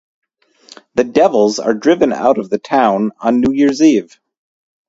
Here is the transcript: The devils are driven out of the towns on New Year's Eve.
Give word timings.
The 0.95 1.03
devils 1.03 1.59
are 1.59 1.75
driven 1.75 2.11
out 2.11 2.39
of 2.39 2.49
the 2.49 2.57
towns 2.57 3.11
on 3.19 3.39
New 3.39 3.51
Year's 3.53 3.83
Eve. 3.83 4.19